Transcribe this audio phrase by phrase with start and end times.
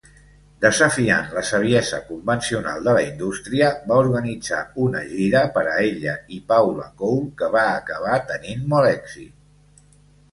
[0.63, 6.41] Desafiant la saviesa convencional de la indústria, va organitzar una gira per a ella i
[6.53, 9.85] Paula Cole que va acabar tenint molt èxit.